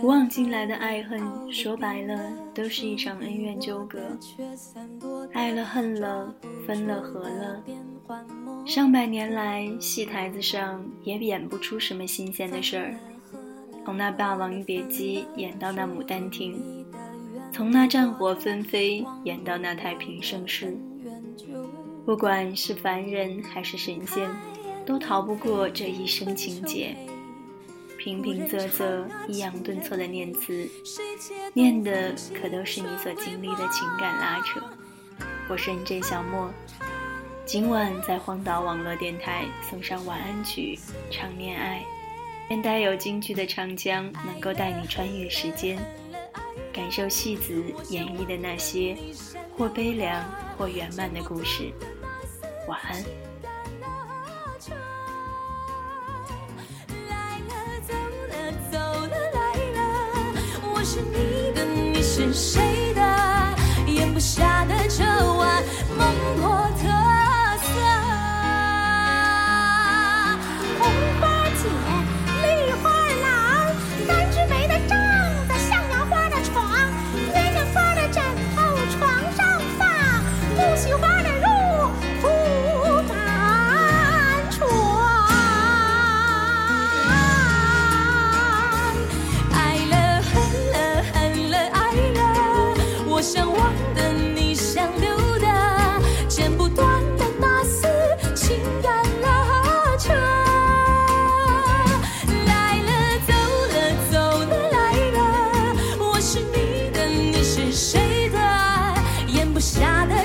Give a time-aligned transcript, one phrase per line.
[0.00, 1.20] 古往今来的爱恨，
[1.52, 3.98] 说白了都是一场恩怨纠葛。
[5.34, 6.34] 爱了恨了，
[6.66, 7.62] 分了合了，
[8.64, 12.94] 上百年来，戏台子上也演不出什么新鲜的事儿。
[13.84, 16.54] 从那《霸王别姬》演到那《牡丹亭》，
[17.52, 20.78] 从那战火纷飞演到那太平盛世，
[22.06, 24.30] 不管是凡人还是神仙，
[24.86, 26.96] 都逃不过这一生情劫。
[28.00, 30.66] 平平仄仄、抑扬顿挫的念词，
[31.52, 34.58] 念的可都是你所经历的情感拉扯。
[35.50, 36.50] 我是 NJ 小莫，
[37.44, 40.78] 今晚在荒岛网络电台送上晚安曲
[41.14, 41.80] 《常恋爱》，
[42.48, 45.78] 愿带有京剧的长江能够带你穿越时间，
[46.72, 48.96] 感受戏子演绎的那些
[49.58, 50.24] 或悲凉
[50.56, 51.70] 或圆满的故事。
[52.66, 53.29] 晚安。
[60.92, 62.69] 是你的，你是谁？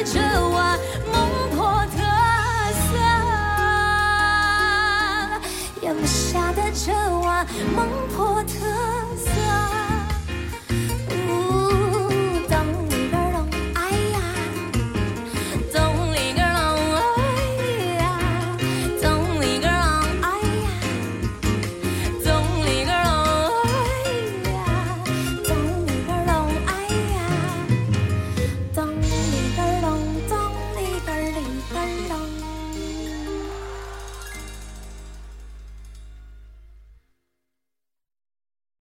[0.03, 0.77] 这碗
[1.11, 1.15] 孟
[1.55, 1.97] 婆特
[2.85, 2.97] 色，
[5.81, 7.77] 咽下的这碗孟
[8.09, 8.53] 婆特
[9.17, 9.74] 色。